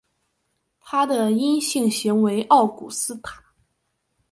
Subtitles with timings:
[0.79, 3.39] 它的阴性型为奥古斯塔。